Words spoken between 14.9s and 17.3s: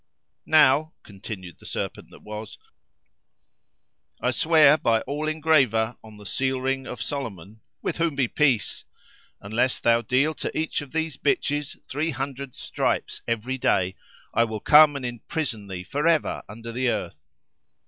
and imprison thee forever under the earth."